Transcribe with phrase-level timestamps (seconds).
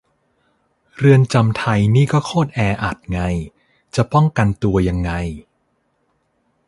[0.97, 3.19] เรือนจำไทยนี่ก็โคตรแออัดไง
[3.95, 5.11] จะป้องกันตัวยังไง